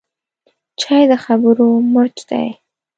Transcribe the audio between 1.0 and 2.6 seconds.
د خبرو مرچ دی